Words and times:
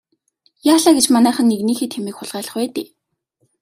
Яалаа 0.73 0.93
гэж 0.95 1.05
манайхан 1.15 1.45
нэгнийхээ 1.49 1.89
тэмээг 1.93 2.15
хулгайлах 2.17 2.55
вэ 2.57 2.65
дээ. 2.75 2.87